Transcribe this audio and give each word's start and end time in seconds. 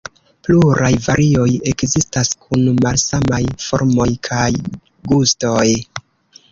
Pluraj 0.45 0.89
varioj 1.07 1.49
ekzistas 1.73 2.31
kun 2.47 2.65
malsamaj 2.87 3.43
formoj 3.67 4.09
kaj 4.31 4.51
gustoj. 5.13 5.69